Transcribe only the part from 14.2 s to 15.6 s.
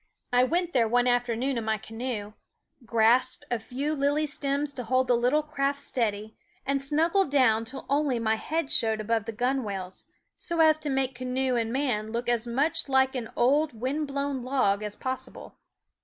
log as possible.